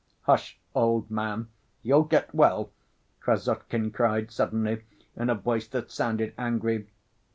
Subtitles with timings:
[0.21, 1.49] "Hush, old man,
[1.83, 2.71] you'll get well,"
[3.19, 4.81] Krassotkin cried suddenly,
[5.15, 6.87] in a voice that sounded angry.